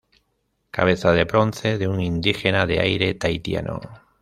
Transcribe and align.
Cabeza 0.71 1.11
de 1.11 1.25
bronce 1.25 1.77
de 1.77 1.87
un 1.87 2.01
indígena 2.01 2.65
de 2.65 2.79
aire 2.79 3.13
tahitiano. 3.13 3.79